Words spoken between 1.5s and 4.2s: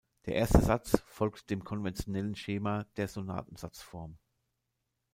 dem konventionellen Schema der Sonatensatzform.